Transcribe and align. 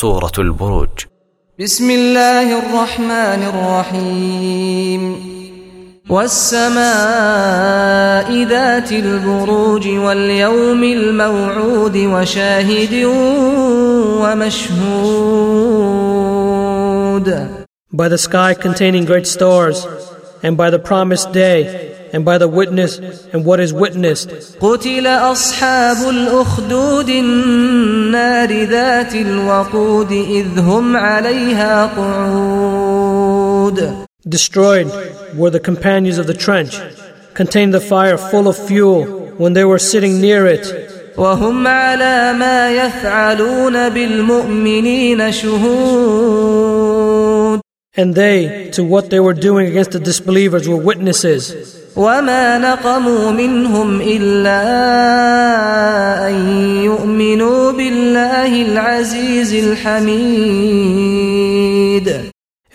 سورة 0.00 0.32
البروج. 0.38 0.88
بسم 1.60 1.90
الله 1.90 2.58
الرحمن 2.58 3.42
الرحيم. 3.42 5.16
والسماء 6.10 6.84
ذات 8.44 8.92
البروج 8.92 9.88
واليوم 9.88 10.84
الموعود 10.84 11.96
وشاهد 11.96 13.04
ومشهود. 14.22 14.78
By 17.92 18.08
the 18.08 18.18
sky 18.18 18.54
containing 18.54 19.04
great 19.04 19.26
stars, 19.26 19.86
and 20.42 20.56
by 20.56 20.70
the 20.70 20.80
promised 20.90 21.32
day, 21.32 21.93
and 22.13 22.23
by 22.25 22.37
the 22.37 22.47
witness 22.47 22.99
and 23.33 23.45
what 23.45 23.59
is 23.59 23.73
witnessed. 23.73 24.29
قتل 24.59 25.07
أصحاب 25.07 26.09
الأخدود 26.09 27.09
النار 27.09 28.63
ذات 28.63 29.15
الوقود 29.15 30.11
إذ 30.11 30.59
هم 30.59 30.97
عليها 30.97 31.85
قعود 31.97 33.29
Destroyed 34.27 34.91
were 35.35 35.49
the 35.49 35.59
companions 35.59 36.17
of 36.17 36.27
the 36.27 36.33
trench, 36.33 36.77
contained 37.33 37.73
the 37.73 37.79
fire 37.79 38.17
full 38.17 38.47
of 38.49 38.57
fuel 38.57 39.05
when 39.37 39.53
they 39.53 39.63
were 39.63 39.79
sitting 39.79 40.19
near 40.19 40.45
it. 40.45 40.65
وهم 41.17 41.67
على 41.67 42.33
ما 42.33 42.71
يفعلون 42.71 43.89
بالمؤمنين 43.89 45.31
شهود 45.31 46.79
And 47.95 48.15
they, 48.15 48.69
to 48.71 48.83
what 48.83 49.09
they 49.09 49.19
were 49.19 49.33
doing 49.33 49.67
against 49.67 49.91
the 49.91 49.99
disbelievers, 49.99 50.69
were 50.69 50.77
witnesses. 50.77 51.41
وما 51.96 52.58
نقموا 52.58 53.30
منهم 53.30 54.00
إلا 54.00 54.62
أن 56.28 56.34
يؤمنوا 56.84 57.72
بالله 57.72 58.62
العزيز 58.62 59.54
الحميد 59.54 60.94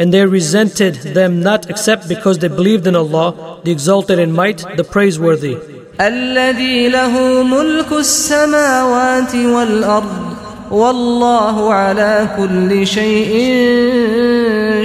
And 0.00 0.12
they 0.14 0.24
resented 0.24 0.94
them 1.18 1.42
not 1.42 1.68
except 1.68 2.08
because 2.08 2.38
they 2.38 2.46
believed 2.46 2.86
in 2.86 2.94
Allah, 2.94 3.60
the 3.64 3.72
exalted 3.72 4.20
in 4.20 4.30
might, 4.32 4.64
the 4.76 4.84
praiseworthy. 4.84 5.56
الذي 6.00 6.88
له 6.88 7.42
ملك 7.42 7.92
السماوات 7.92 9.34
والأرض 9.34 10.36
والله 10.70 11.72
على 11.74 12.28
كل 12.36 12.86
شيء 12.86 13.34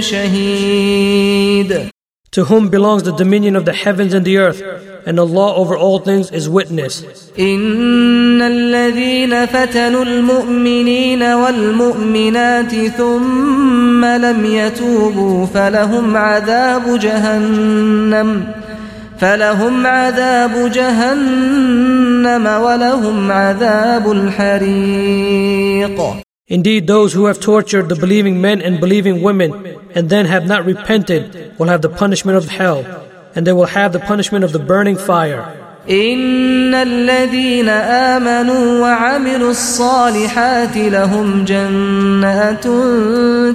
شهيد 0.00 1.88
To 2.33 2.45
whom 2.45 2.69
belongs 2.69 3.03
the 3.03 3.11
dominion 3.11 3.55
of 3.55 3.65
the 3.65 3.73
heavens 3.73 4.13
and 4.13 4.23
the 4.23 4.37
earth, 4.37 4.61
and 5.07 5.19
Allah 5.19 5.55
over 5.55 5.75
all 5.75 5.97
things 5.97 6.29
is 6.31 6.47
witness. 6.47 7.03
إن 7.39 8.41
الذين 8.41 9.45
فتنوا 9.45 10.03
المؤمنين 10.03 11.23
والمؤمنات 11.23 12.75
ثم 12.97 14.05
لم 14.05 14.45
يتوبوا 14.45 15.45
فلهم 15.45 16.17
عذاب 16.17 16.99
جهنم 16.99 18.47
فلهم 19.19 19.87
عذاب 19.87 20.71
جهنم 20.71 22.45
ولهم 22.47 23.31
عذاب 23.31 24.11
الحريق 24.11 26.01
Indeed, 26.53 26.87
those 26.87 27.13
who 27.13 27.25
have 27.25 27.39
tortured 27.39 27.89
the 27.89 27.95
believing 27.95 28.41
men 28.41 28.59
and 28.59 28.79
believing 28.79 29.21
women 29.21 29.51
and 29.93 30.09
then 30.09 30.25
have 30.25 30.47
not 30.47 30.65
repented 30.65 31.53
will 31.59 31.67
have 31.67 31.83
the 31.83 31.89
punishment 31.89 32.37
of 32.39 32.49
hell, 32.49 32.83
and 33.35 33.45
they 33.45 33.53
will 33.53 33.67
have 33.77 33.93
the 33.93 33.99
punishment 33.99 34.43
of 34.43 34.51
the 34.51 34.59
burning 34.59 34.97
fire. 34.97 35.45
إن 35.89 36.73
الذين 36.73 37.69
آمنوا 37.69 38.81
وعملوا 38.81 39.51
الصالحات 39.51 40.77
لهم 40.77 41.45
جنات 41.45 42.63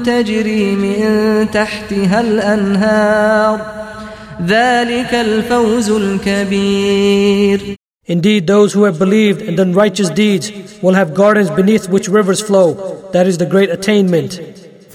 تجري 0.06 0.74
من 0.74 1.50
تحتها 1.50 2.20
الأنهار 2.20 3.60
ذلك 4.46 5.14
الفوز 5.14 5.90
الكبير 5.90 7.76
Indeed, 8.08 8.46
those 8.46 8.74
who 8.74 8.84
have 8.84 8.98
believed 8.98 9.40
and 9.40 9.56
done 9.56 9.72
righteous 9.72 10.10
deeds 10.10 10.52
will 10.82 10.92
have 10.94 11.14
gardens 11.14 11.50
beneath 11.50 11.88
which 11.88 12.06
rivers 12.08 12.42
flow. 12.42 12.74
That 13.12 13.26
is 13.26 13.38
the 13.38 13.46
great 13.46 13.70
attainment. 13.70 14.40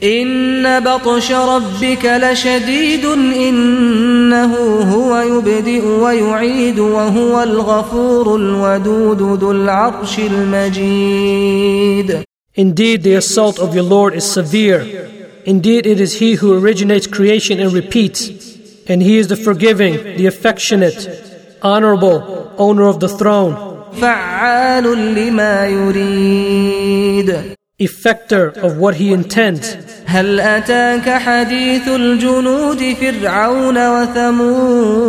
إن 0.04 0.80
بطش 0.80 1.32
ربك 1.32 2.06
لشديد 2.06 3.06
إنه 3.36 4.56
هو 4.94 5.22
يبدئ 5.22 5.86
ويعيد 5.86 6.80
وهو 6.80 7.44
الغفور 7.44 8.36
الودود 8.36 9.40
ذو 9.40 9.52
العرش 9.52 10.20
المجيد 10.20 11.60
Indeed, 12.56 13.04
the 13.04 13.16
assault 13.16 13.60
of 13.60 13.74
your 13.74 13.84
Lord 13.84 14.14
is 14.14 14.26
severe. 14.26 14.82
Indeed, 15.46 15.86
it 15.86 16.00
is 16.00 16.20
He 16.20 16.36
who 16.36 16.58
originates 16.60 17.08
creation 17.08 17.60
and 17.60 17.72
repeats. 17.72 18.30
And 18.88 19.02
He 19.02 19.18
is 19.18 19.28
the 19.28 19.38
forgiving, 19.38 19.94
the 20.18 20.26
affectionate, 20.26 21.08
honorable, 21.62 22.43
owner 22.58 22.88
of 22.88 23.00
the 23.00 23.08
throne, 23.08 23.56
فعال 24.02 24.84
لما 25.16 25.66
يريد 25.68 27.36
effector 27.82 28.58
of 28.58 28.78
what 28.78 28.96
He 28.96 29.14
intends. 29.14 29.76
هل 30.06 30.40
أتاك 30.40 31.10
حديث 31.10 31.88
الجنود 31.88 32.96
فرعون 33.02 34.02
وثمود 34.02 35.00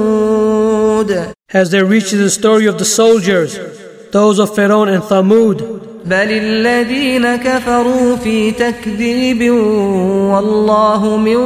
Has 1.53 1.71
there 1.71 1.85
reached 1.85 2.13
you 2.13 2.19
the 2.19 2.31
story 2.31 2.67
of 2.67 2.79
the 2.79 2.85
soldiers, 2.85 3.59
those 4.13 4.39
of 4.39 4.55
Pharaoh 4.55 4.85
and 4.85 5.03
Thamud? 5.03 5.81
بل 6.05 6.33
الذين 6.33 7.37
كفروا 7.37 8.17
في 8.17 8.51
تكذيب 8.51 9.51
والله 10.31 11.17
من 11.17 11.37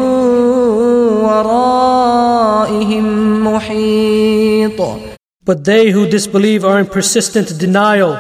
ورائهم 1.24 3.04
محيط 3.54 4.80
But 5.44 5.64
they 5.64 5.90
who 5.90 6.08
disbelieve 6.08 6.64
are 6.64 6.78
in 6.80 6.86
persistent 6.86 7.58
denial, 7.58 8.14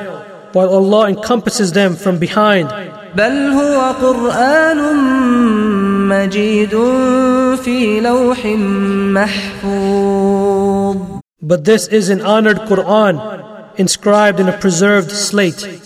while 0.52 0.68
Allah 0.68 1.08
encompasses 1.08 1.72
them 1.72 1.96
from 1.96 2.18
behind. 2.18 2.68
بل 3.16 3.52
هو 3.52 3.92
قرآن 4.02 4.78
مجيد 6.08 6.74
في 7.64 8.00
لوح 8.00 8.46
محفوظ 9.14 10.96
But 11.42 11.64
this 11.64 11.88
is 11.88 12.08
an 12.08 12.22
honored 12.22 12.60
Quran, 12.70 13.20
inscribed 13.76 14.40
in 14.40 14.48
a 14.48 14.56
preserved 14.58 15.12
slate. 15.12 15.84